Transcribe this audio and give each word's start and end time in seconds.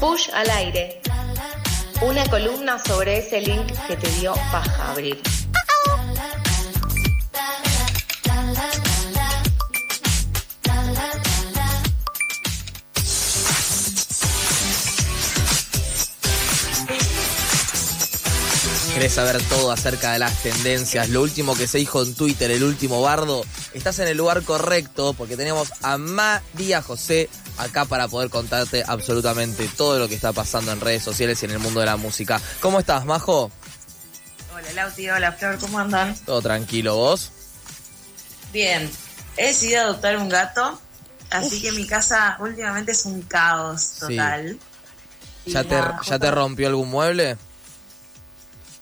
Push 0.00 0.30
al 0.32 0.50
aire. 0.50 1.00
Una 2.02 2.24
columna 2.26 2.78
sobre 2.78 3.18
ese 3.18 3.40
link 3.40 3.72
que 3.86 3.96
te 3.96 4.10
dio 4.20 4.32
paja 4.50 4.92
abrir. 4.92 5.20
¿Querés 19.00 19.14
saber 19.14 19.40
todo 19.44 19.72
acerca 19.72 20.12
de 20.12 20.18
las 20.18 20.42
tendencias? 20.42 21.08
Lo 21.08 21.22
último 21.22 21.56
que 21.56 21.66
se 21.66 21.78
dijo 21.78 22.02
en 22.02 22.14
Twitter, 22.14 22.50
el 22.50 22.62
último 22.62 23.00
bardo. 23.00 23.42
Estás 23.72 23.98
en 24.00 24.08
el 24.08 24.18
lugar 24.18 24.42
correcto 24.42 25.14
porque 25.14 25.38
tenemos 25.38 25.72
a 25.80 25.96
María 25.96 26.82
José 26.82 27.30
acá 27.56 27.86
para 27.86 28.08
poder 28.08 28.28
contarte 28.28 28.84
absolutamente 28.86 29.70
todo 29.74 29.98
lo 29.98 30.06
que 30.06 30.16
está 30.16 30.34
pasando 30.34 30.70
en 30.70 30.82
redes 30.82 31.02
sociales 31.02 31.40
y 31.42 31.46
en 31.46 31.52
el 31.52 31.60
mundo 31.60 31.80
de 31.80 31.86
la 31.86 31.96
música. 31.96 32.42
¿Cómo 32.60 32.78
estás, 32.78 33.06
Majo? 33.06 33.50
Hola 34.54 34.70
Lauti, 34.74 35.08
hola 35.08 35.32
Flor, 35.32 35.56
¿cómo 35.58 35.78
andan? 35.78 36.14
Todo 36.26 36.42
tranquilo, 36.42 36.94
¿vos? 36.96 37.30
Bien, 38.52 38.90
he 39.38 39.46
decidido 39.46 39.80
adoptar 39.80 40.18
un 40.18 40.28
gato, 40.28 40.78
así 41.30 41.62
que 41.62 41.72
mi 41.72 41.86
casa 41.86 42.36
últimamente 42.38 42.92
es 42.92 43.06
un 43.06 43.22
caos 43.22 43.92
total. 43.98 44.58
¿Ya 45.46 45.64
te, 45.64 45.70
nada, 45.74 46.00
¿Ya 46.04 46.18
te 46.18 46.26
justo- 46.26 46.30
rompió 46.34 46.68
algún 46.68 46.90
mueble? 46.90 47.38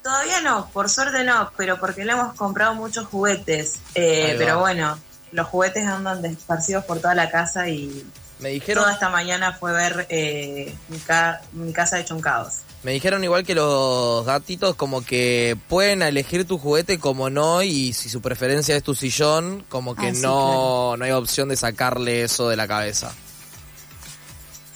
Todavía 0.09 0.41
no, 0.41 0.71
por 0.73 0.89
suerte 0.89 1.23
no, 1.23 1.51
pero 1.57 1.79
porque 1.79 2.03
le 2.03 2.13
hemos 2.13 2.33
comprado 2.35 2.75
muchos 2.75 3.07
juguetes. 3.09 3.75
Eh, 3.95 4.37
pero 4.39 4.59
bueno, 4.59 4.99
los 5.33 5.47
juguetes 5.49 5.87
andan 5.87 6.25
esparcidos 6.25 6.85
por 6.87 6.99
toda 6.99 7.15
la 7.15 7.31
casa 7.31 7.69
y 7.69 8.07
Me 8.39 8.49
dijeron, 8.49 8.85
toda 8.85 8.95
esta 8.95 9.11
mañana 9.11 9.53
fue 9.53 9.73
ver 9.73 10.07
eh, 10.09 10.75
mi, 10.89 10.97
ca- 10.99 11.43
mi 11.53 11.75
casa 11.75 12.01
hecho 12.01 12.15
un 12.15 12.23
caos. 12.23 12.55
me 12.85 12.93
dijeron 12.93 13.23
igual 13.23 13.45
que 13.45 13.55
los 13.55 14.25
gatitos 14.25 14.77
como 14.77 15.05
que 15.05 15.59
pueden 15.69 16.01
elegir 16.01 16.47
tu 16.47 16.57
juguete 16.57 16.99
como 16.99 17.29
no 17.29 17.63
y 17.63 17.93
si 17.93 18.09
su 18.09 18.23
preferencia 18.23 18.75
es 18.77 18.83
tu 18.83 18.95
sillón, 18.95 19.63
como 19.69 19.95
que 19.95 20.09
Ah, 20.09 20.15
sí, 20.15 20.23
no, 20.23 20.97
no 20.97 21.05
hay 21.05 21.11
opción 21.11 21.51
de 21.51 21.57
sacarle 21.57 22.23
eso 22.23 22.49
de 22.49 22.57
la 22.57 22.67
cabeza. 22.67 23.13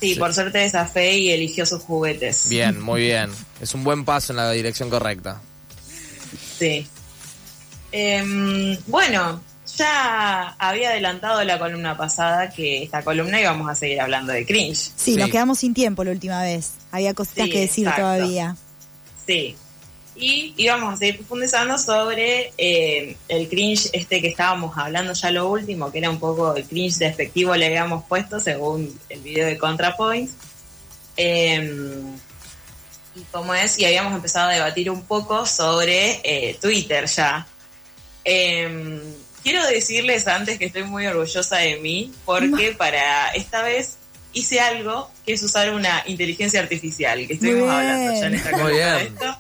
Sí, 0.02 0.14
Sí. 0.14 0.18
por 0.20 0.34
suerte 0.34 0.58
desafé 0.58 1.16
y 1.16 1.30
eligió 1.30 1.64
sus 1.64 1.82
juguetes. 1.82 2.48
Bien, 2.48 2.80
muy 2.80 3.00
bien. 3.02 3.30
Es 3.60 3.72
un 3.74 3.84
buen 3.84 4.04
paso 4.04 4.32
en 4.32 4.36
la 4.38 4.50
dirección 4.50 4.90
correcta. 4.90 5.40
Sí. 6.58 6.86
Em, 7.92 8.76
bueno, 8.86 9.40
ya 9.76 10.48
había 10.58 10.90
adelantado 10.90 11.42
la 11.44 11.58
columna 11.58 11.96
pasada 11.96 12.50
que 12.50 12.82
esta 12.82 13.02
columna 13.02 13.40
íbamos 13.40 13.68
a 13.70 13.74
seguir 13.74 14.00
hablando 14.00 14.32
de 14.32 14.44
cringe. 14.46 14.76
Sí, 14.96 15.12
Sí. 15.12 15.16
nos 15.16 15.30
quedamos 15.30 15.58
sin 15.58 15.74
tiempo 15.74 16.02
la 16.04 16.10
última 16.12 16.42
vez. 16.42 16.72
Había 16.90 17.14
cositas 17.14 17.44
Sí, 17.46 17.50
que 17.52 17.60
decir 17.60 17.86
exacto. 17.86 18.02
todavía. 18.02 18.56
Sí. 19.26 19.56
Y 20.14 20.52
íbamos 20.56 20.94
a 20.94 20.96
seguir 20.98 21.16
profundizando 21.16 21.78
sobre 21.78 22.52
eh, 22.58 23.16
el 23.28 23.48
cringe 23.48 23.88
este 23.92 24.20
que 24.20 24.28
estábamos 24.28 24.76
hablando 24.76 25.14
ya 25.14 25.30
lo 25.30 25.48
último, 25.48 25.90
que 25.90 25.98
era 25.98 26.10
un 26.10 26.18
poco 26.18 26.54
el 26.54 26.64
cringe 26.64 26.98
despectivo 26.98 27.56
le 27.56 27.66
habíamos 27.66 28.04
puesto 28.04 28.38
según 28.38 28.98
el 29.08 29.20
video 29.20 29.46
de 29.46 29.56
ContraPoint. 29.56 30.30
Em, 31.16 32.14
y 33.14 33.20
como 33.30 33.54
es, 33.54 33.78
y 33.78 33.84
habíamos 33.84 34.14
empezado 34.14 34.50
a 34.50 34.52
debatir 34.52 34.90
un 34.90 35.02
poco 35.02 35.46
sobre 35.46 36.20
eh, 36.24 36.58
Twitter 36.60 37.06
ya. 37.06 37.46
Em, 38.24 39.00
quiero 39.42 39.66
decirles 39.66 40.26
antes 40.26 40.58
que 40.58 40.66
estoy 40.66 40.84
muy 40.84 41.06
orgullosa 41.06 41.56
de 41.56 41.76
mí, 41.76 42.12
porque 42.24 42.72
para 42.72 43.28
esta 43.30 43.62
vez 43.62 43.96
hice 44.32 44.60
algo 44.60 45.10
que 45.26 45.34
es 45.34 45.42
usar 45.42 45.72
una 45.74 46.02
inteligencia 46.06 46.60
artificial, 46.60 47.26
que 47.26 47.34
estuvimos 47.34 47.68
hablando 47.68 48.12
ya 48.12 48.26
en 48.26 48.34
esta 48.34 48.56
Muy 48.56 48.72
bien. 48.72 48.96
esto. 48.98 49.38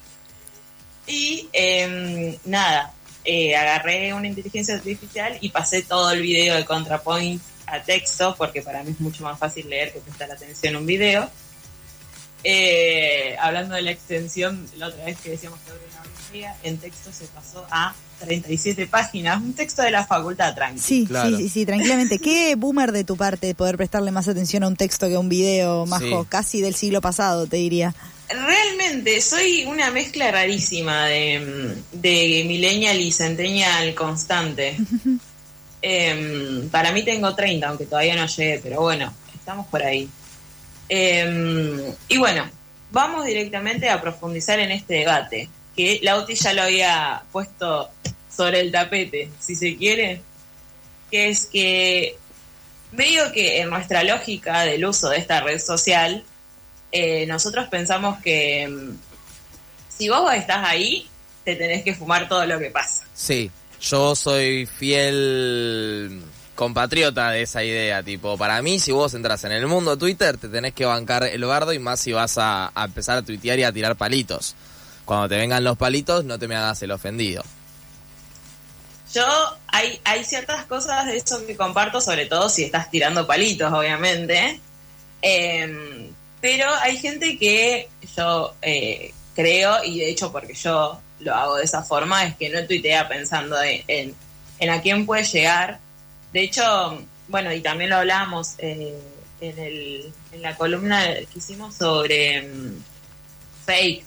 Y 1.06 1.48
em, 1.52 2.36
nada, 2.44 2.92
eh, 3.24 3.56
agarré 3.56 4.12
una 4.14 4.28
inteligencia 4.28 4.74
artificial 4.74 5.36
y 5.40 5.48
pasé 5.50 5.82
todo 5.82 6.10
el 6.12 6.22
video 6.22 6.54
de 6.56 6.64
ContraPoint 6.64 7.42
a 7.66 7.82
texto, 7.82 8.34
porque 8.36 8.62
para 8.62 8.82
mí 8.82 8.90
es 8.92 9.00
mucho 9.00 9.22
más 9.24 9.38
fácil 9.38 9.68
leer 9.68 9.92
que 9.92 10.00
prestar 10.00 10.30
atención 10.30 10.76
a 10.76 10.78
un 10.78 10.86
video. 10.86 11.30
Eh, 12.44 13.36
hablando 13.40 13.74
de 13.76 13.82
la 13.82 13.92
extensión, 13.92 14.68
la 14.76 14.88
otra 14.88 15.04
vez 15.04 15.16
que 15.20 15.30
decíamos 15.30 15.60
que 15.60 15.70
una 15.70 16.02
biblioteca, 16.02 16.56
en 16.64 16.78
texto 16.78 17.12
se 17.12 17.26
pasó 17.26 17.64
a 17.70 17.94
37 18.18 18.86
páginas, 18.88 19.40
un 19.40 19.52
texto 19.54 19.82
de 19.82 19.92
la 19.92 20.04
facultad, 20.04 20.52
tranqui. 20.54 20.80
Sí, 20.80 21.06
Claro. 21.06 21.30
sí, 21.30 21.36
sí, 21.44 21.48
sí, 21.48 21.66
tranquilamente. 21.66 22.18
Qué 22.18 22.54
boomer 22.56 22.90
de 22.90 23.04
tu 23.04 23.16
parte 23.16 23.54
poder 23.54 23.76
prestarle 23.76 24.10
más 24.10 24.26
atención 24.28 24.64
a 24.64 24.68
un 24.68 24.76
texto 24.76 25.08
que 25.08 25.14
a 25.14 25.20
un 25.20 25.28
video, 25.28 25.86
Majo. 25.86 26.22
Sí. 26.22 26.28
Casi 26.28 26.60
del 26.60 26.74
siglo 26.74 27.00
pasado, 27.00 27.46
te 27.46 27.58
diría. 27.58 27.94
Realmente 28.34 29.20
soy 29.20 29.64
una 29.64 29.90
mezcla 29.90 30.30
rarísima 30.30 31.06
de, 31.06 31.76
de 31.92 32.44
millennial 32.46 33.00
y 33.00 33.12
centennial 33.12 33.94
constante. 33.94 34.76
Em, 35.84 36.68
para 36.68 36.92
mí 36.92 37.02
tengo 37.02 37.34
30, 37.34 37.68
aunque 37.68 37.86
todavía 37.86 38.14
no 38.14 38.26
llegué, 38.26 38.60
pero 38.62 38.82
bueno, 38.82 39.12
estamos 39.34 39.66
por 39.66 39.82
ahí. 39.82 40.08
Em, 40.88 41.92
y 42.06 42.18
bueno, 42.18 42.48
vamos 42.92 43.26
directamente 43.26 43.88
a 43.88 44.00
profundizar 44.00 44.60
en 44.60 44.70
este 44.70 44.94
debate, 44.94 45.48
que 45.74 45.98
Lauti 46.02 46.36
ya 46.36 46.52
lo 46.52 46.62
había 46.62 47.24
puesto 47.32 47.90
sobre 48.30 48.60
el 48.60 48.70
tapete, 48.70 49.30
si 49.40 49.56
se 49.56 49.76
quiere, 49.76 50.20
que 51.10 51.30
es 51.30 51.46
que 51.46 52.16
medio 52.92 53.32
que 53.32 53.60
en 53.60 53.70
nuestra 53.70 54.04
lógica 54.04 54.62
del 54.62 54.84
uso 54.84 55.08
de 55.08 55.18
esta 55.18 55.40
red 55.40 55.58
social, 55.58 56.24
eh, 56.92 57.26
nosotros 57.26 57.68
pensamos 57.68 58.18
que 58.22 58.68
mm, 58.68 58.96
si 59.88 60.08
vos 60.08 60.32
estás 60.34 60.66
ahí, 60.68 61.08
te 61.44 61.56
tenés 61.56 61.82
que 61.82 61.94
fumar 61.94 62.28
todo 62.28 62.44
lo 62.46 62.58
que 62.58 62.70
pasa. 62.70 63.02
Sí, 63.14 63.50
yo 63.80 64.14
soy 64.14 64.66
fiel 64.66 66.22
compatriota 66.54 67.30
de 67.30 67.42
esa 67.42 67.64
idea, 67.64 68.02
tipo, 68.02 68.36
para 68.36 68.60
mí 68.62 68.78
si 68.78 68.92
vos 68.92 69.14
entras 69.14 69.42
en 69.44 69.52
el 69.52 69.66
mundo 69.66 69.96
Twitter 69.96 70.36
te 70.36 70.48
tenés 70.48 70.74
que 70.74 70.84
bancar 70.84 71.24
el 71.24 71.44
bardo 71.44 71.72
y 71.72 71.78
más 71.78 71.98
si 71.98 72.12
vas 72.12 72.36
a, 72.36 72.70
a 72.74 72.84
empezar 72.84 73.18
a 73.18 73.22
tuitear 73.22 73.58
y 73.58 73.64
a 73.64 73.72
tirar 73.72 73.96
palitos. 73.96 74.54
Cuando 75.04 75.28
te 75.28 75.36
vengan 75.36 75.64
los 75.64 75.76
palitos 75.76 76.24
no 76.24 76.38
te 76.38 76.46
me 76.46 76.56
hagas 76.56 76.82
el 76.82 76.92
ofendido. 76.92 77.42
Yo, 79.12 79.24
hay, 79.66 80.00
hay 80.04 80.24
ciertas 80.24 80.64
cosas 80.66 81.06
de 81.06 81.16
eso 81.16 81.44
que 81.46 81.56
comparto, 81.56 82.00
sobre 82.00 82.26
todo 82.26 82.48
si 82.48 82.64
estás 82.64 82.90
tirando 82.90 83.26
palitos, 83.26 83.70
obviamente. 83.72 84.60
Eh, 85.20 86.01
pero 86.42 86.68
hay 86.82 86.98
gente 86.98 87.38
que 87.38 87.88
yo 88.16 88.54
eh, 88.60 89.14
creo, 89.34 89.82
y 89.82 90.00
de 90.00 90.10
hecho 90.10 90.30
porque 90.30 90.52
yo 90.52 91.00
lo 91.20 91.34
hago 91.34 91.56
de 91.56 91.64
esa 91.64 91.82
forma, 91.82 92.26
es 92.26 92.36
que 92.36 92.50
no 92.50 92.66
tuitea 92.66 93.08
pensando 93.08 93.62
en, 93.62 93.82
en, 93.88 94.14
en 94.58 94.70
a 94.70 94.82
quién 94.82 95.06
puede 95.06 95.24
llegar. 95.24 95.78
De 96.34 96.42
hecho, 96.42 97.02
bueno, 97.28 97.50
y 97.52 97.60
también 97.60 97.88
lo 97.90 97.96
hablábamos 97.96 98.54
eh, 98.58 98.94
en, 99.40 99.58
el, 99.58 100.12
en 100.32 100.42
la 100.42 100.54
columna 100.56 101.04
que 101.14 101.38
hicimos 101.38 101.76
sobre 101.76 102.42
mm, 102.42 102.82
fake, 103.64 104.04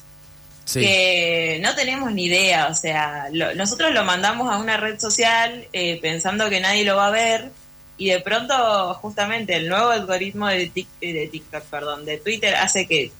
Sí, 0.66 0.80
que 0.80 1.60
no 1.62 1.76
tenemos 1.76 2.12
ni 2.12 2.24
idea, 2.24 2.66
o 2.66 2.74
sea, 2.74 3.28
lo- 3.32 3.54
nosotros 3.54 3.92
lo 3.94 4.02
mandamos 4.04 4.52
a 4.52 4.58
una 4.58 4.76
red 4.76 4.98
social 4.98 5.68
eh, 5.72 6.00
pensando 6.02 6.50
que 6.50 6.58
nadie 6.60 6.84
lo 6.84 6.96
va 6.96 7.06
a 7.06 7.10
ver 7.10 7.50
y 7.98 8.10
de 8.10 8.20
pronto 8.20 8.94
justamente 8.94 9.56
el 9.56 9.68
nuevo 9.68 9.90
algoritmo 9.90 10.48
de, 10.48 10.70
eh, 11.00 11.12
de 11.12 11.26
TikTok, 11.28 11.64
perdón, 11.64 12.04
de 12.04 12.18
Twitter 12.18 12.54
hace 12.54 12.86
que 12.86 13.10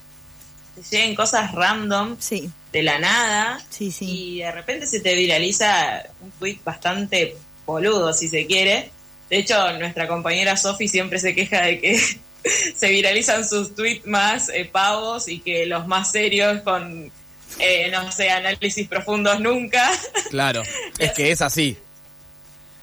te 0.74 0.82
lleguen 0.96 1.14
cosas 1.14 1.52
random 1.52 2.16
Sí, 2.18 2.50
de 2.72 2.82
la 2.82 2.98
nada 2.98 3.64
sí, 3.70 3.90
sí. 3.90 4.04
y 4.08 4.38
de 4.40 4.52
repente 4.52 4.86
se 4.86 5.00
te 5.00 5.14
viraliza 5.14 6.02
un 6.20 6.30
tweet 6.32 6.58
bastante 6.64 7.36
boludo, 7.64 8.12
si 8.12 8.28
se 8.28 8.46
quiere. 8.46 8.90
De 9.30 9.38
hecho, 9.38 9.72
nuestra 9.78 10.06
compañera 10.06 10.56
Sofi 10.56 10.86
siempre 10.86 11.18
se 11.18 11.34
queja 11.34 11.62
de 11.62 11.80
que 11.80 11.98
se 12.76 12.88
viralizan 12.90 13.48
sus 13.48 13.74
tweets 13.74 14.06
más 14.06 14.50
eh, 14.50 14.68
pavos 14.70 15.26
y 15.28 15.40
que 15.40 15.66
los 15.66 15.86
más 15.86 16.12
serios 16.12 16.60
con, 16.60 17.10
eh, 17.58 17.90
no 17.90 18.12
sé, 18.12 18.28
análisis 18.30 18.86
profundos 18.86 19.40
nunca. 19.40 19.90
claro, 20.30 20.62
es 20.98 21.12
que 21.12 21.30
es 21.30 21.40
así. 21.40 21.76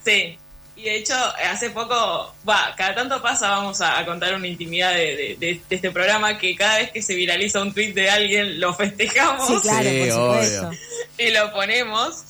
sí. 0.04 0.38
Y 0.76 0.84
de 0.84 0.96
hecho, 0.98 1.14
hace 1.50 1.70
poco, 1.70 2.34
va, 2.50 2.74
cada 2.76 2.96
tanto 2.96 3.22
pasa, 3.22 3.50
vamos 3.50 3.80
a, 3.82 4.00
a 4.00 4.06
contar 4.06 4.34
una 4.34 4.48
intimidad 4.48 4.92
de, 4.94 5.16
de- 5.16 5.36
de- 5.40 5.62
de 5.70 5.76
este 5.76 5.92
programa, 5.92 6.38
que 6.40 6.56
cada 6.56 6.80
vez 6.80 6.92
que 6.92 7.02
se 7.04 7.14
viraliza 7.14 7.62
un 7.62 7.74
tweet 7.74 7.94
de 7.94 8.10
alguien, 8.10 8.60
lo 8.60 8.74
festejamos. 8.74 9.48
Sí, 9.48 9.60
claro, 9.62 9.90
Sí, 9.90 10.00
por 10.00 10.12
supuesto. 10.12 10.68
obvio. 10.70 10.80
y 11.20 11.30
lo 11.32 11.54
ponemos. 11.54 12.24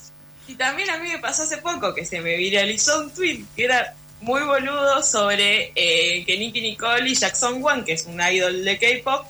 Y 0.48 0.56
también 0.56 0.90
a 0.90 0.98
mí 0.98 1.08
me 1.08 1.20
pasó 1.20 1.44
hace 1.44 1.58
poco 1.60 1.94
que 1.96 2.06
se 2.06 2.20
me 2.20 2.36
viralizó 2.36 3.00
un 3.00 3.14
tweet 3.14 3.46
que 3.56 3.64
era 3.64 3.94
muy 4.20 4.42
boludo 4.42 5.02
sobre 5.04 5.72
eh, 5.76 6.26
que 6.26 6.38
Nicky 6.38 6.60
Nicole 6.62 7.10
y 7.10 7.16
Jackson 7.16 7.64
Wang, 7.64 7.86
que 7.86 7.94
es 7.94 8.06
un 8.06 8.20
idol 8.22 8.66
de 8.66 8.78
K-pop, 8.78 9.26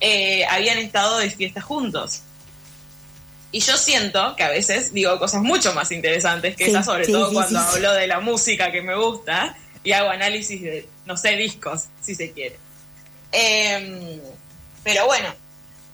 eh, 0.00 0.44
habían 0.44 0.76
estado 0.78 1.18
de 1.18 1.30
fiesta 1.30 1.62
juntos. 1.62 2.20
Y 3.50 3.60
yo 3.60 3.76
siento 3.76 4.36
que 4.36 4.42
a 4.42 4.50
veces 4.50 4.92
digo 4.92 5.18
cosas 5.18 5.42
mucho 5.42 5.72
más 5.72 5.90
interesantes 5.90 6.54
que 6.54 6.64
Sí, 6.64 6.70
esas, 6.70 6.84
sobre 6.84 7.06
sí, 7.06 7.12
todo 7.12 7.28
sí, 7.28 7.34
cuando 7.34 7.58
hablo 7.60 7.92
de 7.94 8.06
la 8.06 8.20
música 8.20 8.70
que 8.70 8.82
me 8.82 8.94
gusta 8.94 9.56
y 9.82 9.92
hago 9.92 10.10
análisis 10.10 10.60
de, 10.60 10.86
no 11.06 11.16
sé, 11.16 11.36
discos, 11.36 11.84
si 12.02 12.14
se 12.14 12.32
quiere. 12.32 12.58
Em, 13.32 14.20
pero 14.82 15.06
bueno, 15.06 15.28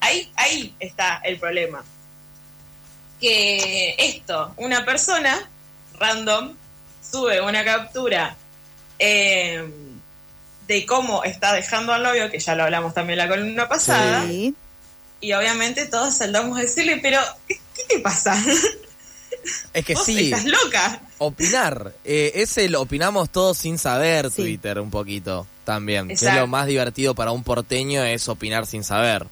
ahí, 0.00 0.30
ahí 0.36 0.74
está 0.80 1.20
el 1.24 1.38
problema. 1.38 1.84
Que 3.20 3.94
esto, 3.98 4.52
una 4.56 4.84
persona 4.84 5.48
random 5.98 6.54
sube 7.08 7.40
una 7.40 7.64
captura 7.64 8.36
em, 8.98 9.70
de 10.66 10.86
cómo 10.86 11.22
está 11.22 11.52
dejando 11.52 11.92
al 11.92 12.02
novio, 12.02 12.30
que 12.30 12.40
ya 12.40 12.54
lo 12.56 12.64
hablamos 12.64 12.94
también 12.94 13.20
en 13.20 13.28
la 13.28 13.34
columna 13.34 13.68
pasada, 13.68 14.24
Sí. 14.26 14.54
Y 15.25 15.32
obviamente 15.32 15.87
todos 15.87 16.15
saltamos 16.17 16.59
a 16.59 16.62
decirle, 16.62 16.99
pero 17.03 17.19
¿qué, 17.49 17.59
qué 17.75 17.82
te 17.97 17.99
pasa? 18.00 18.41
Es 19.75 19.85
que 19.85 19.94
Vos 19.94 20.06
sí, 20.06 20.32
estás 20.32 20.47
loca. 20.47 21.03
opinar. 21.19 21.93
Eh, 22.05 22.32
es 22.37 22.56
el 22.56 22.75
opinamos 22.76 23.29
todos 23.29 23.59
sin 23.59 23.76
saber 23.79 24.31
Sí. 24.31 24.37
Twitter 24.37 24.79
un 24.81 24.91
poquito 24.91 25.47
también. 25.65 26.09
Que 26.09 26.15
es 26.15 26.23
lo 26.23 26.47
más 26.47 26.67
divertido 26.67 27.15
para 27.15 27.31
un 27.31 27.43
porteño 27.44 28.03
es 28.05 28.26
opinar 28.29 28.65
sin 28.65 28.85
saber. 28.85 29.26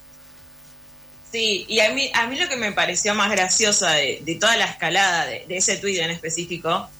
Sí, 1.30 1.64
y 1.66 1.80
a 1.80 1.92
mí, 1.94 2.10
a 2.14 2.26
mí 2.26 2.38
lo 2.38 2.46
que 2.48 2.56
me 2.56 2.72
pareció 2.72 3.14
más 3.14 3.30
graciosa 3.30 3.92
de, 3.92 4.20
de 4.22 4.34
toda 4.34 4.54
la 4.56 4.66
escalada 4.66 5.24
de, 5.24 5.46
de 5.48 5.56
ese 5.56 5.78
tuit 5.78 5.98
en 5.98 6.10
específico 6.10 6.90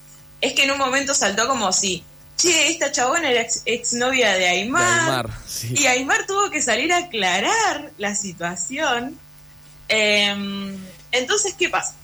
es 0.40 0.54
que 0.54 0.64
en 0.64 0.70
un 0.70 0.78
momento 0.78 1.12
saltó 1.12 1.46
como 1.46 1.70
si, 1.72 2.02
che, 2.42 2.68
esta 2.68 2.90
chabona 2.90 3.30
era 3.30 3.40
ex, 3.42 3.62
exnovia 3.64 4.32
de 4.32 4.38
De 4.40 4.48
Aymar, 4.48 5.00
Aymar, 5.00 5.30
sí. 5.46 5.74
y 5.76 5.86
Aymar 5.86 6.26
tuvo 6.26 6.50
que 6.50 6.60
salir 6.60 6.92
a 6.92 6.98
aclarar 6.98 7.90
la 7.98 8.14
situación. 8.14 9.18
Em, 9.88 10.76
entonces, 11.12 11.54
¿qué 11.58 11.68
pasa? 11.68 11.94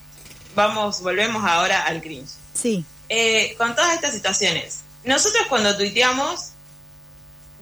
Vamos, 0.54 1.00
volvemos 1.02 1.44
ahora 1.44 1.84
al 1.84 2.00
cringe. 2.00 2.30
Sí. 2.54 2.84
Eh, 3.08 3.54
con 3.56 3.74
todas 3.74 3.94
estas 3.94 4.12
situaciones, 4.14 4.80
nosotros 5.04 5.46
cuando 5.48 5.76
tuiteamos 5.76 6.50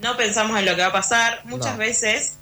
no 0.00 0.16
pensamos 0.16 0.58
en 0.58 0.66
lo 0.66 0.74
que 0.74 0.82
va 0.82 0.88
a 0.88 0.92
pasar, 0.92 1.40
muchas 1.44 1.72
No. 1.72 1.78
veces 1.78 2.32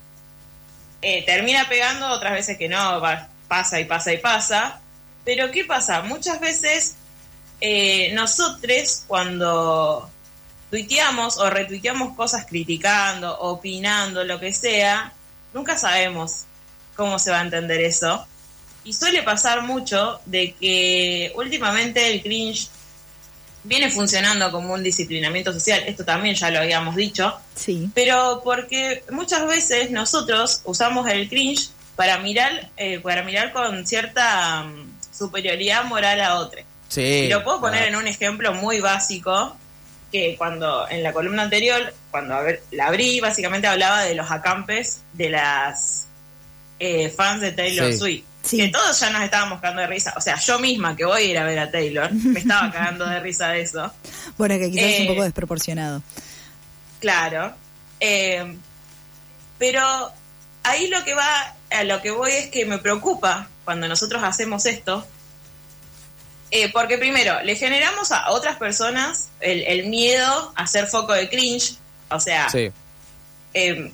eh, 1.02 1.22
termina 1.26 1.68
pegando, 1.68 2.08
otras 2.08 2.32
veces 2.32 2.56
que 2.58 2.68
no, 2.68 3.00
va- 3.00 3.28
pasa 3.46 3.78
y 3.78 3.84
pasa 3.84 4.12
y 4.12 4.18
pasa, 4.18 4.80
pero 5.24 5.50
¿qué 5.50 5.64
pasa? 5.64 6.00
Muchas 6.02 6.40
veces 6.40 6.94
eh, 7.60 8.10
nosotros 8.14 9.04
cuando 9.06 10.10
tuiteamos 10.70 11.38
o 11.38 11.48
retuiteamos 11.50 12.16
cosas 12.16 12.46
criticando, 12.46 13.38
opinando, 13.40 14.24
lo 14.24 14.40
que 14.40 14.52
sea, 14.52 15.12
nunca 15.52 15.76
sabemos 15.78 16.42
cómo 16.96 17.18
se 17.18 17.30
va 17.30 17.38
a 17.40 17.42
entender 17.42 17.80
eso. 17.80 18.26
Y 18.84 18.92
suele 18.92 19.22
pasar 19.22 19.62
mucho 19.62 20.20
de 20.26 20.52
que 20.54 21.32
últimamente 21.36 22.12
el 22.12 22.22
cringe 22.22 22.68
viene 23.62 23.90
funcionando 23.90 24.50
como 24.52 24.74
un 24.74 24.82
disciplinamiento 24.82 25.50
social, 25.52 25.82
esto 25.86 26.04
también 26.04 26.34
ya 26.34 26.50
lo 26.50 26.58
habíamos 26.58 26.94
dicho, 26.96 27.34
Sí. 27.54 27.88
pero 27.94 28.42
porque 28.44 29.02
muchas 29.10 29.46
veces 29.46 29.90
nosotros 29.90 30.60
usamos 30.64 31.08
el 31.08 31.28
cringe 31.30 31.70
para 31.96 32.18
mirar, 32.18 32.68
eh, 32.76 32.98
para 33.00 33.22
mirar 33.22 33.52
con 33.54 33.86
cierta 33.86 34.64
mm, 34.64 35.16
superioridad 35.16 35.84
moral 35.84 36.20
a 36.20 36.34
otro. 36.40 36.60
Sí, 36.88 37.00
Y 37.00 37.28
lo 37.28 37.42
puedo 37.42 37.60
poner 37.60 37.84
en 37.88 37.96
un 37.96 38.06
ejemplo 38.06 38.52
muy 38.52 38.80
básico, 38.80 39.56
que 40.14 40.36
cuando 40.38 40.88
en 40.88 41.02
la 41.02 41.12
columna 41.12 41.42
anterior, 41.42 41.92
cuando 42.12 42.36
a 42.36 42.40
ver, 42.42 42.62
la 42.70 42.86
abrí, 42.86 43.18
básicamente 43.18 43.66
hablaba 43.66 44.02
de 44.04 44.14
los 44.14 44.30
acampes 44.30 45.00
de 45.12 45.28
las 45.30 46.06
eh, 46.78 47.08
fans 47.10 47.40
de 47.40 47.50
Taylor 47.50 47.90
Sí. 47.92 47.98
Swift. 47.98 48.24
Sí. 48.44 48.56
Que 48.58 48.68
todos 48.68 49.00
ya 49.00 49.10
nos 49.10 49.22
estábamos 49.24 49.60
cagando 49.60 49.80
de 49.80 49.88
risa. 49.88 50.14
O 50.16 50.20
sea, 50.20 50.38
yo 50.38 50.60
misma 50.60 50.94
que 50.94 51.04
voy 51.04 51.20
a 51.22 51.24
ir 51.24 51.36
a 51.38 51.42
ver 51.44 51.58
a 51.58 51.68
Taylor, 51.68 52.12
me 52.12 52.38
estaba 52.38 52.70
cagando 52.70 53.06
de 53.06 53.18
risa 53.18 53.48
de 53.48 53.62
eso. 53.62 53.92
Bueno, 54.38 54.56
que 54.56 54.70
quizás 54.70 54.84
es 54.84 55.00
un 55.00 55.06
Eh, 55.06 55.08
poco 55.08 55.24
desproporcionado. 55.24 56.00
Claro. 57.00 57.52
Eh, 57.98 58.56
pero 59.58 60.12
ahí 60.62 60.86
lo 60.86 61.02
que 61.04 61.14
va, 61.14 61.54
a 61.72 61.82
lo 61.82 62.00
que 62.02 62.12
voy 62.12 62.30
es 62.30 62.48
que 62.50 62.66
me 62.66 62.78
preocupa 62.78 63.48
cuando 63.64 63.88
nosotros 63.88 64.22
hacemos 64.22 64.64
esto. 64.66 65.04
Eh, 66.56 66.70
porque 66.72 66.98
primero, 66.98 67.42
le 67.42 67.56
generamos 67.56 68.12
a 68.12 68.30
otras 68.30 68.56
personas 68.58 69.26
el, 69.40 69.62
el 69.64 69.86
miedo 69.88 70.52
a 70.54 70.66
ser 70.68 70.86
foco 70.86 71.12
de 71.12 71.28
cringe. 71.28 71.74
O 72.10 72.20
sea, 72.20 72.48
Sí. 72.48 72.70
eh, 73.54 73.90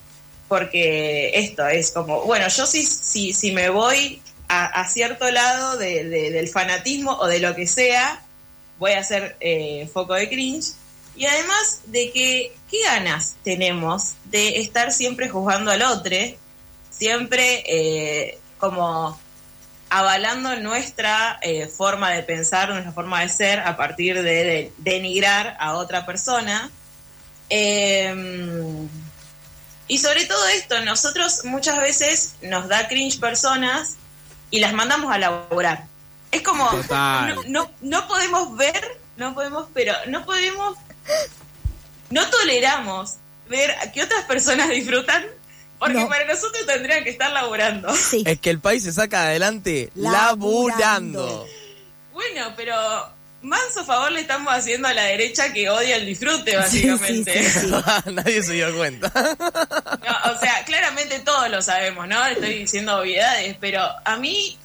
porque 0.47 1.31
esto 1.39 1.67
es 1.69 1.91
como, 1.93 2.23
bueno, 2.23 2.49
yo 2.49 2.67
sí, 2.67 2.85
sí, 2.85 3.33
si 3.33 3.53
me 3.53 3.71
voy 3.71 4.21
a, 4.49 4.67
a 4.67 4.89
cierto 4.91 5.31
lado 5.31 5.77
de- 5.79 6.05
de- 6.05 6.31
del 6.33 6.49
fanatismo 6.49 7.13
o 7.13 7.27
de 7.29 7.39
lo 7.39 7.55
que 7.55 7.67
sea, 7.67 8.21
voy 8.79 8.93
a 8.93 9.05
ser 9.05 9.37
eh, 9.41 9.89
foco 9.93 10.15
de 10.15 10.29
cringe. 10.29 10.73
Y 11.17 11.25
además 11.27 11.81
de 11.87 12.11
que, 12.13 12.53
¿qué 12.71 12.83
ganas 12.85 13.37
tenemos 13.45 14.13
de 14.25 14.59
estar 14.61 14.93
siempre 14.93 15.29
juzgando 15.29 15.71
al 15.71 15.83
otro? 15.83 16.17
Siempre 16.91 17.63
eh, 17.67 18.39
como 18.59 19.19
avalando 19.91 20.57
nuestra 20.57 21.39
eh, 21.43 21.67
forma 21.67 22.11
de 22.11 22.23
pensar, 22.23 22.71
nuestra 22.71 22.93
forma 22.93 23.21
de 23.21 23.29
ser 23.29 23.61
a 23.61 23.77
partir 23.77 24.23
de, 24.23 24.23
de 24.23 24.73
denigrar 24.79 25.57
a 25.59 25.75
otra 25.75 26.07
persona. 26.07 26.71
Eh, 27.51 28.15
y 29.89 29.99
sobre 29.99 30.25
todo 30.25 30.47
esto, 30.47 30.85
nosotros 30.85 31.45
muchas 31.45 31.79
veces 31.81 32.35
nos 32.43 32.69
da 32.69 32.87
cringe 32.87 33.19
personas 33.19 33.97
y 34.51 34.61
las 34.61 34.73
mandamos 34.73 35.13
a 35.13 35.19
laborar. 35.19 35.87
Es 36.31 36.43
como, 36.43 36.71
no, 36.73 37.43
no, 37.49 37.71
no 37.81 38.07
podemos 38.07 38.57
ver, 38.57 39.01
no 39.17 39.35
podemos, 39.35 39.67
pero 39.75 39.93
no 40.07 40.25
podemos, 40.25 40.79
no 42.11 42.25
toleramos 42.31 43.17
ver 43.49 43.75
que 43.93 44.05
otras 44.05 44.25
personas 44.27 44.69
disfrutan, 44.69 45.25
porque 45.81 45.95
No. 45.95 46.09
para 46.09 46.25
nosotros 46.27 46.65
tendrían 46.67 47.03
que 47.03 47.11
estar 47.11 47.33
laborando. 47.33 47.93
Sí. 47.97 48.23
Es 48.25 48.39
que 48.39 48.51
el 48.51 48.61
país 48.61 48.85
se 48.85 48.93
saca 48.93 49.25
adelante 49.25 49.91
Laburando. 49.97 50.69
laburando. 50.69 51.47
Bueno, 52.13 52.53
pero 52.57 52.77
manso 53.43 53.85
favor 53.87 54.13
le 54.13 54.21
estamos 54.21 54.53
haciendo 54.53 54.87
a 54.89 54.93
la 54.95 55.05
derecha 55.05 55.53
que 55.53 55.71
odia 55.71 55.97
el 55.97 56.05
disfrute, 56.07 56.51
Sí, 56.69 56.81
sí, 56.83 56.89
básicamente. 56.91 57.51
sí, 57.51 57.61
sí. 57.61 57.73
Nadie 58.13 58.43
se 58.43 58.53
dio 58.53 58.77
cuenta. 58.77 59.11
No, 60.01 60.33
o 60.33 60.39
sea, 60.39 60.65
claramente 60.65 61.19
todos 61.21 61.49
lo 61.51 61.61
sabemos, 61.63 62.07
¿no? 62.07 62.25
Estoy 62.27 62.55
diciendo 62.61 62.97
obviedades, 62.99 63.57
pero 63.61 63.83
a 64.05 64.17
mí 64.17 64.57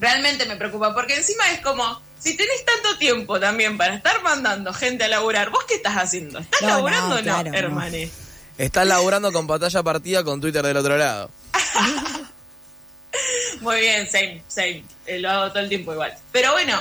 realmente 0.00 0.46
me 0.46 0.56
preocupa, 0.56 0.94
porque 0.94 1.16
encima 1.16 1.50
es 1.52 1.60
como, 1.60 2.00
si 2.18 2.36
tenés 2.36 2.64
tanto 2.64 2.98
tiempo 2.98 3.38
también 3.40 3.76
para 3.76 3.94
estar 3.94 4.22
mandando 4.22 4.72
gente 4.72 5.04
a 5.04 5.08
laburar, 5.08 5.50
¿vos 5.50 5.64
qué 5.66 5.74
estás 5.74 5.94
haciendo? 5.96 6.38
¿Estás 6.38 6.62
No, 6.62 6.68
laburando 6.68 7.08
no, 7.08 7.14
o 7.14 7.18
no, 7.18 7.22
claro, 7.22 7.50
no. 7.50 7.58
hermane? 7.58 8.10
Estás 8.58 8.88
laburando 8.88 9.32
con 9.32 9.46
pantalla 9.46 9.84
partida 9.84 10.24
con 10.24 10.40
Twitter 10.40 10.66
del 10.66 10.76
otro 10.76 10.98
lado. 10.98 11.30
Muy 13.60 13.80
bien, 13.80 14.10
same, 14.10 14.42
same. 14.48 14.84
Eh, 15.06 15.20
lo 15.20 15.30
hago 15.30 15.50
todo 15.50 15.60
el 15.60 15.68
tiempo 15.68 15.92
igual. 15.92 16.12
Pero 16.32 16.52
bueno, 16.52 16.76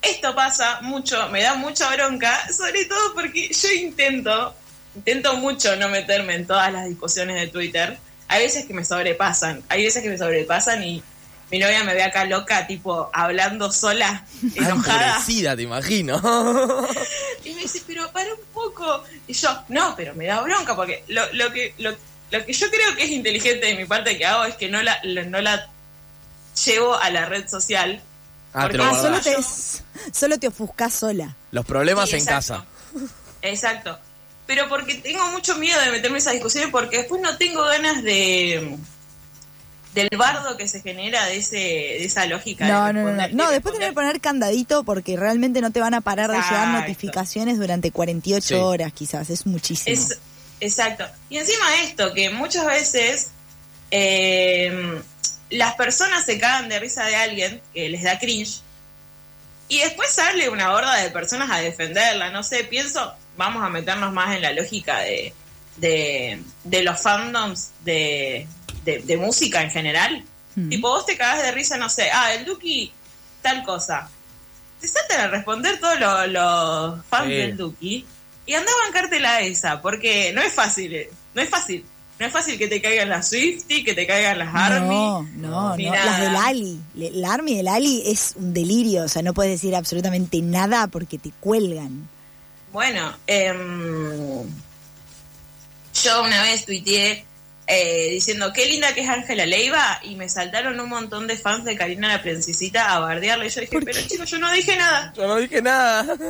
esto 0.00 0.32
pasa 0.36 0.80
mucho, 0.82 1.28
me 1.30 1.42
da 1.42 1.56
mucha 1.56 1.92
bronca, 1.96 2.52
sobre 2.52 2.84
todo 2.84 3.14
porque 3.14 3.52
yo 3.52 3.68
intento, 3.72 4.54
intento 4.94 5.36
mucho 5.38 5.74
no 5.74 5.88
meterme 5.88 6.36
en 6.36 6.46
todas 6.46 6.72
las 6.72 6.88
discusiones 6.88 7.40
de 7.40 7.48
Twitter. 7.48 7.98
Hay 8.28 8.44
veces 8.44 8.64
que 8.64 8.74
me 8.74 8.84
sobrepasan, 8.84 9.64
hay 9.68 9.84
veces 9.84 10.04
que 10.04 10.08
me 10.08 10.18
sobrepasan 10.18 10.84
y 10.84 11.02
mi 11.50 11.58
novia 11.58 11.84
me 11.84 11.94
ve 11.94 12.02
acá 12.02 12.24
loca, 12.24 12.66
tipo, 12.66 13.10
hablando 13.12 13.70
sola, 13.72 14.24
enojada. 14.54 15.22
Te 15.56 15.62
imagino. 15.62 16.20
Y 17.44 17.50
me 17.54 17.60
dice, 17.62 17.82
pero 17.86 18.10
para 18.12 18.32
un 18.32 18.40
poco. 18.54 19.04
Y 19.26 19.34
yo, 19.34 19.50
no, 19.68 19.94
pero 19.96 20.14
me 20.14 20.26
da 20.26 20.40
bronca, 20.40 20.74
porque 20.74 21.04
lo, 21.08 21.22
lo 21.34 21.52
que 21.52 21.74
lo, 21.78 21.94
lo 22.30 22.44
que 22.46 22.52
yo 22.52 22.70
creo 22.70 22.96
que 22.96 23.04
es 23.04 23.10
inteligente 23.10 23.66
de 23.66 23.74
mi 23.74 23.84
parte 23.84 24.16
que 24.16 24.24
hago 24.24 24.44
es 24.44 24.54
que 24.56 24.68
no 24.70 24.82
la, 24.82 24.98
lo- 25.04 25.24
no 25.24 25.40
la 25.42 25.68
llevo 26.64 26.94
a 26.96 27.10
la 27.10 27.26
red 27.26 27.46
social. 27.48 28.00
Ah, 28.54 28.68
te 28.68 28.78
lo 28.78 28.84
Porque- 28.88 29.00
solo 29.02 29.20
te, 29.20 29.36
solo 30.12 30.38
te 30.38 30.48
ofuscás 30.48 30.94
sola. 30.94 31.36
Los 31.50 31.66
problemas 31.66 32.08
Sí, 32.08 32.16
en 32.16 32.22
exacto. 32.22 32.54
casa. 32.54 33.08
Exacto. 33.42 33.98
Pero 34.46 34.68
porque 34.68 34.94
tengo 34.96 35.26
mucho 35.28 35.56
miedo 35.56 35.78
de 35.80 35.90
meterme 35.90 36.16
en 36.18 36.22
esas 36.22 36.32
discusiones 36.34 36.70
porque 36.70 36.98
después 36.98 37.20
no 37.20 37.36
tengo 37.36 37.62
ganas 37.64 38.02
de 38.02 38.76
del 39.94 40.08
bardo 40.18 40.56
que 40.56 40.66
se 40.68 40.80
genera 40.82 41.24
de 41.26 41.36
ese 41.36 41.56
de 41.56 42.04
esa 42.04 42.26
lógica. 42.26 42.66
de 42.66 42.72
No, 42.72 42.92
no, 42.92 43.02
no, 43.04 43.12
no. 43.12 43.28
No, 43.28 43.46
de 43.48 43.54
después 43.54 43.74
tener 43.74 43.90
que 43.90 43.94
poner 43.94 44.20
candadito 44.20 44.82
porque 44.84 45.16
realmente 45.16 45.60
no 45.60 45.70
te 45.70 45.80
van 45.80 45.94
a 45.94 46.00
parar 46.00 46.30
de 46.30 46.36
llegar 46.36 46.68
notificaciones 46.80 47.58
durante 47.58 47.90
48 47.92 48.46
Sí. 48.46 48.54
horas, 48.54 48.92
quizás. 48.92 49.30
Es 49.30 49.46
muchísimo. 49.46 49.94
Es, 49.94 50.18
exacto. 50.60 51.06
Y 51.30 51.38
encima 51.38 51.64
esto, 51.84 52.12
que 52.12 52.30
muchas 52.30 52.66
veces 52.66 53.30
eh, 53.90 55.00
las 55.50 55.74
personas 55.74 56.24
se 56.24 56.38
cagan 56.38 56.68
de 56.68 56.80
risa 56.80 57.04
de 57.04 57.16
alguien 57.16 57.60
que 57.72 57.88
les 57.88 58.02
da 58.02 58.18
cringe 58.18 58.60
y 59.68 59.78
después 59.78 60.10
sale 60.10 60.48
una 60.50 60.72
horda 60.72 60.96
de 60.96 61.10
personas 61.10 61.50
a 61.50 61.58
defenderla. 61.60 62.30
No 62.30 62.42
sé, 62.42 62.64
pienso, 62.64 63.14
vamos 63.36 63.62
a 63.64 63.68
meternos 63.68 64.12
más 64.12 64.34
en 64.34 64.42
la 64.42 64.52
lógica 64.52 64.98
de, 65.00 65.32
de, 65.76 66.42
de 66.64 66.82
los 66.82 67.00
fandoms 67.00 67.70
de, 67.84 68.46
de, 68.84 68.98
de 69.00 69.16
música 69.16 69.62
en 69.62 69.70
general. 69.70 70.24
Hmm. 70.56 70.68
Tipo, 70.68 70.88
vos 70.88 71.06
te 71.06 71.16
cagás 71.16 71.42
de 71.42 71.52
risa, 71.52 71.76
no 71.76 71.88
sé, 71.88 72.10
ah, 72.12 72.32
el 72.34 72.44
Duki, 72.44 72.92
tal 73.42 73.62
cosa. 73.64 74.08
Te 74.80 74.88
saltan 74.88 75.20
a 75.22 75.28
responder 75.28 75.78
todos 75.80 75.98
los, 75.98 76.28
los 76.28 77.04
fans 77.06 77.26
Sí. 77.28 77.34
del 77.34 77.56
Duki 77.56 78.04
y 78.46 78.54
anda 78.54 78.70
a 78.70 78.84
bancártela 78.86 79.40
esa, 79.40 79.80
porque 79.80 80.32
no 80.34 80.42
es 80.42 80.52
fácil, 80.52 80.94
eh, 80.94 81.10
no 81.34 81.40
es 81.42 81.48
fácil. 81.48 81.84
No 82.16 82.26
es 82.26 82.32
fácil 82.32 82.56
que 82.56 82.68
te 82.68 82.80
caigan 82.80 83.08
las 83.08 83.28
Swifty, 83.28 83.82
que 83.82 83.92
te 83.92 84.06
caigan 84.06 84.38
las 84.38 84.54
Army. 84.54 84.86
No, 84.94 85.22
no, 85.34 85.48
no. 85.70 85.76
ni 85.76 85.86
Las 85.86 86.04
nada. 86.06 86.20
del 86.20 86.36
Ali. 86.36 86.80
La 86.94 87.34
Army 87.34 87.56
del 87.56 87.66
Ali 87.66 88.04
es 88.06 88.34
un 88.36 88.54
delirio. 88.54 89.02
O 89.02 89.08
sea, 89.08 89.20
no 89.22 89.34
puedes 89.34 89.50
decir 89.50 89.74
absolutamente 89.74 90.40
nada 90.40 90.86
porque 90.86 91.18
te 91.18 91.32
cuelgan. 91.40 92.08
Bueno, 92.72 93.12
em, 93.26 94.44
yo 96.02 96.22
una 96.22 96.42
vez 96.42 96.64
tuiteé 96.66 97.24
eh, 97.66 98.10
diciendo 98.10 98.52
qué 98.52 98.66
linda 98.66 98.94
que 98.94 99.00
es 99.02 99.08
Ángela 99.08 99.46
Leiva 99.46 100.00
y 100.02 100.16
me 100.16 100.28
saltaron 100.28 100.78
un 100.78 100.88
montón 100.88 101.26
de 101.26 101.36
fans 101.36 101.64
de 101.64 101.76
Karina 101.76 102.08
la 102.08 102.22
Princesita 102.22 102.94
a 102.94 102.98
bardearle. 102.98 103.46
Y 103.46 103.50
yo 103.50 103.60
dije, 103.62 103.72
¿Por 103.72 103.84
pero 103.84 104.00
chicos, 104.06 104.30
yo 104.30 104.38
no 104.38 104.52
dije 104.52 104.76
nada. 104.76 105.12
Yo 105.16 105.26
no 105.26 105.36
dije 105.36 105.62
nada. 105.62 106.16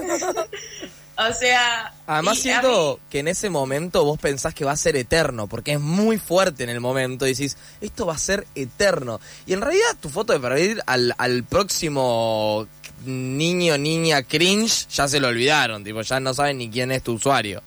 O 1.17 1.33
sea... 1.33 1.93
Además 2.09 2.39
siento 2.41 2.99
que 3.09 3.21
en 3.21 3.29
ese 3.29 3.49
momento 3.49 4.05
vos 4.05 4.19
pensás 4.19 4.53
que 4.53 4.65
va 4.65 4.73
a 4.73 4.77
ser 4.77 4.97
eterno, 4.97 5.47
porque 5.47 5.75
es 5.75 5.81
muy 5.81 6.19
fuerte 6.19 6.65
en 6.65 6.71
el 6.71 6.81
momento. 6.81 7.25
Y 7.25 7.31
decís, 7.31 7.57
esto 7.81 8.05
va 8.05 8.15
a 8.15 8.19
ser 8.19 8.49
eterno. 8.57 9.21
Y 9.47 9.53
en 9.53 9.61
realidad 9.61 9.97
tu 10.01 10.11
foto 10.11 10.33
de 10.33 10.41
perfil 10.41 10.83
al, 10.87 11.15
al 11.17 11.45
próximo 11.45 12.67
niño, 13.05 13.79
niña 13.79 14.25
cringe, 14.25 14.89
ya 14.89 15.07
se 15.07 15.21
lo 15.21 15.29
olvidaron. 15.29 15.85
Tipo, 15.85 16.03
ya 16.03 16.19
no 16.19 16.35
saben 16.35 16.59
ni 16.59 16.69
quién 16.69 16.91
es 16.91 17.05
tu 17.05 17.13
usuario. 17.13 17.63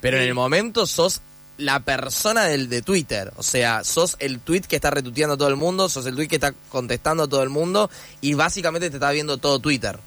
Pero 0.00 0.16
en 0.16 0.24
el 0.24 0.34
momento 0.34 0.84
sos 0.84 1.20
la 1.58 1.80
persona 1.80 2.44
del 2.44 2.68
de 2.68 2.82
Twitter. 2.82 3.32
O 3.36 3.42
sea, 3.42 3.84
sos 3.84 4.16
el 4.18 4.40
tweet 4.40 4.62
que 4.62 4.76
está 4.76 4.90
retuiteando 4.90 5.34
a 5.34 5.38
todo 5.38 5.48
el 5.48 5.56
mundo, 5.56 5.88
sos 5.88 6.06
el 6.06 6.14
tweet 6.14 6.28
que 6.28 6.36
está 6.36 6.52
contestando 6.68 7.24
a 7.24 7.28
todo 7.28 7.42
el 7.42 7.50
mundo. 7.50 7.90
Y 8.20 8.34
básicamente 8.34 8.90
te 8.90 8.96
está 8.96 9.10
viendo 9.10 9.38
todo 9.38 9.58
Twitter. 9.58 9.98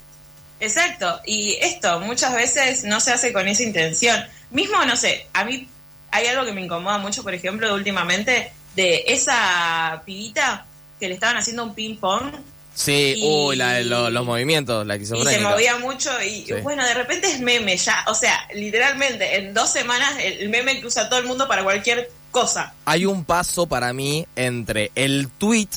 Exacto, 0.58 1.20
y 1.26 1.58
esto 1.60 2.00
muchas 2.00 2.34
veces 2.34 2.84
no 2.84 2.98
se 3.00 3.12
hace 3.12 3.32
con 3.32 3.46
esa 3.46 3.62
intención. 3.62 4.24
Mismo, 4.50 4.82
no 4.86 4.96
sé, 4.96 5.26
a 5.34 5.44
mí 5.44 5.68
hay 6.10 6.26
algo 6.28 6.46
que 6.46 6.52
me 6.52 6.62
incomoda 6.62 6.98
mucho, 6.98 7.22
por 7.22 7.34
ejemplo, 7.34 7.74
últimamente, 7.74 8.52
de 8.74 9.04
esa 9.06 10.02
pibita 10.06 10.64
que 10.98 11.08
le 11.08 11.14
estaban 11.14 11.36
haciendo 11.36 11.64
un 11.64 11.74
ping-pong 11.74 12.32
Sí, 12.76 13.14
Y- 13.16 13.26
uy, 13.26 13.56
la 13.56 13.80
lo- 13.80 14.10
los 14.10 14.26
movimientos, 14.26 14.86
la 14.86 14.96
y 14.96 15.06
se 15.06 15.14
movía 15.40 15.78
mucho 15.78 16.10
y 16.22 16.44
Sí. 16.44 16.52
bueno, 16.62 16.84
de 16.84 16.92
repente 16.92 17.26
es 17.32 17.40
meme 17.40 17.74
ya, 17.78 18.04
o 18.06 18.14
sea, 18.14 18.38
literalmente 18.54 19.36
en 19.38 19.54
dos 19.54 19.72
semanas 19.72 20.14
el 20.22 20.50
meme 20.50 20.78
que 20.78 20.86
usa 20.86 21.08
todo 21.08 21.18
el 21.18 21.26
mundo 21.26 21.48
para 21.48 21.64
cualquier 21.64 22.10
cosa. 22.30 22.74
Hay 22.84 23.06
un 23.06 23.24
paso 23.24 23.66
para 23.66 23.94
mí 23.94 24.26
entre 24.36 24.92
el 24.94 25.30
tweet 25.30 25.68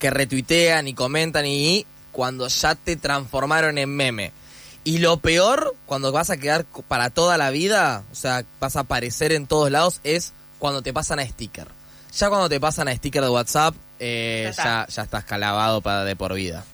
que 0.00 0.10
retuitean 0.10 0.88
y 0.88 0.94
comentan 0.94 1.46
y 1.46 1.86
cuando 2.10 2.48
ya 2.48 2.74
te 2.74 2.96
transformaron 2.96 3.78
en 3.78 3.94
meme. 3.94 4.32
Y 4.82 4.98
lo 4.98 5.18
peor, 5.18 5.76
cuando 5.86 6.10
vas 6.10 6.30
a 6.30 6.36
quedar 6.36 6.64
para 6.88 7.10
toda 7.10 7.36
la 7.38 7.50
vida, 7.50 8.02
o 8.10 8.14
sea, 8.16 8.44
vas 8.58 8.74
a 8.74 8.80
aparecer 8.80 9.30
en 9.30 9.46
todos 9.46 9.70
lados, 9.70 10.00
es 10.02 10.32
cuando 10.58 10.82
te 10.82 10.92
pasan 10.92 11.20
a 11.20 11.26
sticker. 11.28 11.68
Ya 12.16 12.28
cuando 12.28 12.48
te 12.48 12.58
pasan 12.60 12.88
a 12.88 12.94
sticker 12.94 13.22
de 13.22 13.28
WhatsApp, 13.28 13.74
eh, 13.98 14.42
Ya 14.44 14.50
está. 14.50 14.64
ya, 14.64 14.86
ya 14.88 15.02
estás 15.02 15.24
calabado 15.24 15.80
para 15.80 16.04
de 16.04 16.16
por 16.16 16.34
vida. 16.34 16.64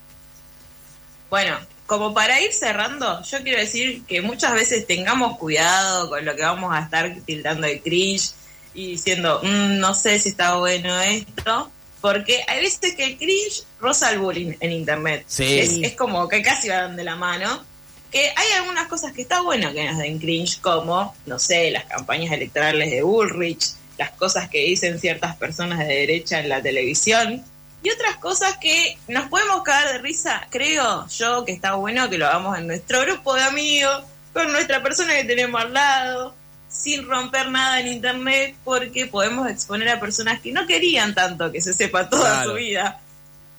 Bueno, 1.31 1.57
como 1.87 2.15
para 2.15 2.41
ir 2.41 2.53
cerrando, 2.53 3.23
yo 3.23 3.43
quiero 3.43 3.59
decir 3.59 4.05
que 4.07 4.23
muchas 4.23 4.55
veces 4.55 4.87
tengamos 4.87 5.37
cuidado 5.39 6.09
con 6.09 6.25
lo 6.25 6.35
que 6.37 6.43
vamos 6.43 6.75
a 6.75 6.81
estar 6.81 7.15
tildando 7.25 7.67
de 7.67 7.81
cringe 7.81 8.33
y 8.75 8.93
diciendo, 8.93 9.41
"Mm, 9.43 9.79
no 9.79 9.95
sé 9.95 10.19
si 10.19 10.31
está 10.31 10.57
bueno 10.57 10.99
esto, 11.01 11.71
porque 12.01 12.43
hay 12.47 12.61
veces 12.63 12.95
que 12.95 13.05
el 13.05 13.17
cringe 13.19 13.65
roza 13.81 14.11
el 14.13 14.19
bullying 14.21 14.53
en 14.61 14.73
internet. 14.73 15.25
Sí. 15.27 15.59
Es, 15.59 15.73
es 15.83 15.97
como 15.97 16.29
que 16.29 16.43
casi 16.43 16.69
van 16.69 16.95
de 16.97 17.05
la 17.05 17.17
mano. 17.17 17.65
Que 18.13 18.29
hay 18.37 18.53
algunas 18.61 18.87
cosas 18.87 19.13
que 19.13 19.23
está 19.23 19.41
bueno 19.41 19.73
que 19.73 19.85
nos 19.85 19.99
den 19.99 20.19
cringe, 20.19 20.61
como, 20.61 21.15
no 21.27 21.39
sé, 21.41 21.71
las 21.73 21.85
campañas 21.87 22.33
electorales 22.33 22.91
de 22.91 23.03
Bullrich, 23.03 23.73
las 23.99 24.11
cosas 24.13 24.49
que 24.49 24.65
dicen 24.65 24.99
ciertas 25.01 25.37
personas 25.37 25.79
de 25.79 25.87
derecha 25.87 26.41
en 26.41 26.49
la 26.49 26.63
televisión, 26.63 27.45
y 27.83 27.91
otras 27.91 28.17
cosas 28.17 28.57
que 28.59 28.99
nos 29.09 29.29
podemos 29.29 29.63
cagar 29.63 29.93
de 29.93 29.99
risa, 29.99 30.47
creo 30.51 31.07
yo 31.09 31.45
que 31.45 31.53
está 31.53 31.75
bueno 31.75 32.11
que 32.11 32.19
lo 32.19 32.27
hagamos 32.27 32.59
en 32.59 32.67
nuestro 32.67 33.01
grupo 33.03 33.35
de 33.35 33.43
amigos, 33.43 34.03
con 34.33 34.51
nuestra 34.53 34.83
persona 34.83 35.15
que 35.15 35.25
tenemos 35.25 35.61
al 35.61 35.73
lado, 35.73 36.35
sin 36.69 37.07
romper 37.07 37.49
nada 37.51 37.81
en 37.81 37.87
internet, 37.87 38.55
porque 38.65 39.07
podemos 39.07 39.49
exponer 39.49 39.89
a 39.89 40.01
personas 40.01 40.41
que 40.41 40.53
no 40.53 40.67
querían 40.67 41.15
tanto 41.15 41.51
que 41.53 41.61
se 41.63 41.73
sepa 41.73 42.09
toda 42.11 42.33
Claro. 42.43 42.51
su 42.51 42.57
vida 42.57 43.01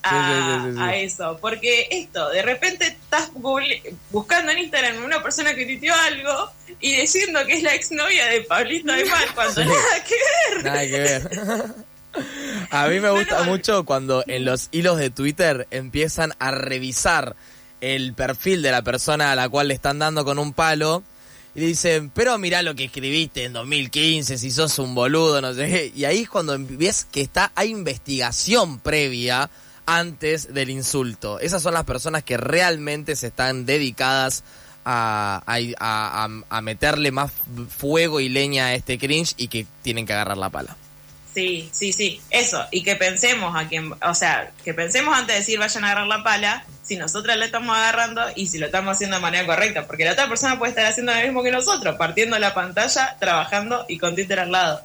a, 0.04 0.10
Sí, 0.10 0.16
sí, 0.16 0.64
sí, 0.66 0.72
sí, 0.72 0.78
sí. 0.78 0.84
a 0.84 0.96
eso. 0.96 1.38
Porque 1.42 1.88
esto, 1.92 2.30
de 2.30 2.42
repente 2.42 2.88
estás 2.88 3.30
google- 3.34 3.82
buscando 4.12 4.52
en 4.52 4.60
Instagram 4.60 5.04
una 5.04 5.22
persona 5.22 5.54
que 5.56 5.66
tuiteó 5.66 5.94
algo 5.96 6.52
y 6.80 6.96
diciendo 6.96 7.40
que 7.46 7.54
es 7.58 7.64
la 7.64 7.74
exnovia 7.76 8.28
de 8.28 8.42
Pablito 8.42 8.92
Aymar, 8.92 9.34
cuando 9.34 9.66
nada 9.66 10.04
que 10.04 10.16
ver. 10.56 10.64
Nada 10.64 10.82
que 10.82 11.00
ver. 11.00 11.66
A 12.72 12.88
mí 12.88 13.00
me 13.00 13.12
gusta 13.12 13.38
Pero- 13.40 13.46
mucho 13.46 13.86
cuando 13.86 14.24
en 14.28 14.44
los 14.46 14.70
hilos 14.72 14.98
de 14.98 15.10
Twitter 15.10 15.68
empiezan 15.72 16.34
a 16.40 16.52
revisar 16.52 17.36
el 17.80 18.14
perfil 18.14 18.62
de 18.64 18.72
la 18.72 18.82
persona 18.82 19.32
a 19.32 19.36
la 19.36 19.48
cual 19.50 19.68
le 19.68 19.76
están 19.76 20.00
dando 20.00 20.26
con 20.26 20.40
un 20.40 20.52
palo 20.54 21.04
y 21.54 21.62
dicen, 21.62 22.10
pero 22.10 22.38
mirá 22.40 22.64
lo 22.64 22.74
que 22.76 22.86
escribiste 22.86 23.44
en 23.44 23.54
2015, 23.54 24.38
si 24.40 24.50
sos 24.52 24.80
un 24.80 24.96
boludo, 24.96 25.42
no 25.42 25.54
sé 25.54 25.68
qué. 25.68 25.92
Y 25.96 26.06
ahí 26.06 26.22
es 26.24 26.30
cuando 26.30 26.56
ves 26.60 27.06
que 27.12 27.22
está, 27.22 27.52
hay 27.56 27.70
investigación 27.70 28.80
previa 28.80 29.50
antes 29.88 30.54
del 30.54 30.70
insulto. 30.70 31.40
Esas 31.40 31.64
son 31.64 31.74
las 31.74 31.86
personas 31.86 32.22
que 32.24 32.38
realmente 32.38 33.16
se 33.16 33.28
están 33.28 33.66
dedicadas 33.66 34.44
a, 34.86 35.42
a, 35.48 36.30
a- 36.50 36.62
meterle 36.62 37.12
más 37.12 37.32
fuego 37.76 38.20
y 38.20 38.30
leña 38.30 38.68
a 38.68 38.74
este 38.76 38.98
cringe 39.00 39.34
y 39.38 39.48
que 39.48 39.66
tienen 39.82 40.06
que 40.06 40.14
agarrar 40.14 40.38
la 40.38 40.50
pala. 40.50 40.76
Sí, 41.34 41.70
sí, 41.72 41.94
sí, 41.94 42.22
eso. 42.30 42.66
Y 42.72 42.84
que 42.84 42.96
pensemos 42.96 43.56
a 43.56 43.68
quien, 43.68 43.94
o 44.02 44.14
sea, 44.16 44.52
que 44.64 44.74
pensemos 44.74 45.16
antes 45.16 45.36
de 45.36 45.40
decir 45.40 45.60
vayan 45.60 45.84
a 45.84 45.88
agarrar 45.92 46.08
la 46.08 46.24
pala, 46.24 46.66
si 46.84 46.96
nosotras 46.96 47.38
la 47.38 47.46
estamos 47.46 47.76
agarrando 47.78 48.22
y 48.36 48.48
si 48.48 48.58
lo 48.58 48.66
estamos 48.68 48.94
haciendo 48.96 49.18
de 49.18 49.22
manera 49.22 49.46
correcta, 49.46 49.86
porque 49.86 50.06
la 50.06 50.14
otra 50.14 50.28
persona 50.30 50.58
puede 50.58 50.72
estar 50.72 50.86
haciendo 50.86 51.14
lo 51.14 51.22
mismo 51.22 51.44
que 51.44 51.52
nosotros, 51.52 51.96
partiendo 51.98 52.40
la 52.40 52.54
pantalla, 52.54 53.18
trabajando 53.20 53.86
y 53.88 53.98
con 53.98 54.16
Twitter 54.16 54.40
al 54.40 54.52
lado. 54.52 54.82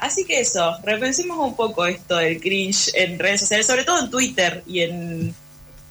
Así 0.00 0.24
que 0.24 0.40
eso, 0.40 0.76
repensemos 0.82 1.36
un 1.38 1.54
poco 1.54 1.84
esto 1.84 2.16
del 2.16 2.40
cringe 2.40 2.90
en 2.94 3.18
redes 3.18 3.40
sociales, 3.40 3.66
sobre 3.66 3.84
todo 3.84 4.00
en 4.00 4.10
Twitter 4.10 4.64
y 4.66 4.80
en, 4.80 5.34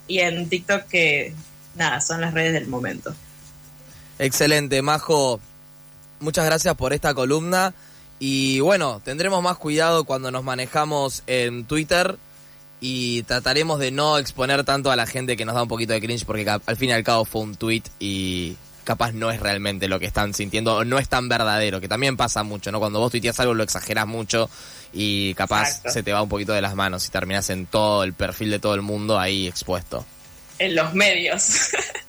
y 0.07 0.19
en 0.19 0.49
TikTok, 0.49 0.87
que 0.87 1.33
nada, 1.75 2.01
son 2.01 2.21
las 2.21 2.33
redes 2.33 2.53
del 2.53 2.67
momento. 2.67 3.13
Excelente, 4.17 4.81
Majo. 4.81 5.39
Muchas 6.19 6.45
gracias 6.45 6.75
por 6.75 6.91
esta 6.91 7.13
columna. 7.13 7.73
Y 8.17 8.59
bueno, 8.59 8.99
tendremos 9.05 9.41
más 9.43 9.57
cuidado 9.57 10.03
cuando 10.03 10.31
nos 10.31 10.43
manejamos 10.43 11.23
en 11.27 11.65
Twitter 11.65 12.17
y 12.81 13.23
trataremos 13.23 13.79
de 13.79 13.91
no 13.91 14.17
exponer 14.17 14.63
tanto 14.63 14.91
a 14.91 14.95
la 14.95 15.05
gente 15.05 15.37
que 15.37 15.45
nos 15.45 15.55
da 15.55 15.63
un 15.63 15.69
poquito 15.69 15.93
de 15.93 16.01
cringe 16.01 16.25
porque 16.25 16.49
al 16.49 16.77
fin 16.77 16.89
y 16.89 16.93
al 16.93 17.03
cabo 17.03 17.25
fue 17.25 17.41
un 17.41 17.55
tweet 17.55 17.83
y 17.99 18.57
capaz 18.89 19.11
no 19.11 19.29
es 19.29 19.39
realmente 19.39 19.87
lo 19.87 19.99
que 19.99 20.07
están 20.07 20.33
sintiendo 20.33 20.77
o 20.77 20.83
no 20.83 20.97
es 20.97 21.07
tan 21.07 21.29
verdadero, 21.29 21.79
que 21.79 21.87
también 21.87 22.17
pasa 22.17 22.41
mucho, 22.41 22.71
¿no? 22.71 22.79
Cuando 22.79 22.97
vos 22.97 23.11
tuiteas 23.11 23.39
algo 23.39 23.53
lo 23.53 23.61
exageras 23.61 24.07
mucho 24.07 24.49
y 24.91 25.35
capaz 25.35 25.67
Exacto. 25.67 25.91
se 25.91 26.01
te 26.01 26.11
va 26.11 26.23
un 26.23 26.29
poquito 26.29 26.53
de 26.53 26.61
las 26.63 26.73
manos 26.73 27.05
y 27.05 27.11
terminas 27.11 27.51
en 27.51 27.67
todo 27.67 28.03
el 28.03 28.13
perfil 28.13 28.49
de 28.49 28.57
todo 28.57 28.73
el 28.73 28.81
mundo 28.81 29.19
ahí 29.19 29.47
expuesto. 29.47 30.07
En 30.57 30.75
los 30.75 30.91
medios. 30.95 31.69